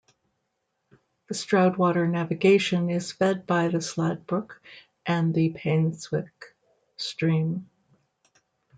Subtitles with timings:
[1.27, 4.59] The Stroudwater Navigation is fed by the Slad Brook
[5.05, 6.55] and the Painswick
[6.97, 7.69] stream.